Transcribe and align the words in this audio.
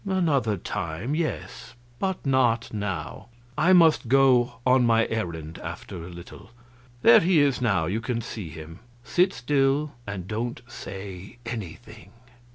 "Another 0.03 0.57
time, 0.57 1.13
yes, 1.13 1.75
but 1.99 2.25
not 2.25 2.73
now. 2.73 3.27
I 3.55 3.71
must 3.71 4.07
go 4.07 4.53
on 4.65 4.83
my 4.83 5.05
errand 5.09 5.59
after 5.63 5.97
a 6.03 6.09
little. 6.09 6.49
There 7.03 7.19
he 7.19 7.37
is 7.39 7.61
now; 7.61 7.85
you 7.85 8.01
can 8.01 8.19
see 8.19 8.49
him. 8.49 8.79
Sit 9.03 9.31
still, 9.31 9.91
and 10.07 10.27
don't 10.27 10.59
say 10.67 11.37
anything." 11.45 12.09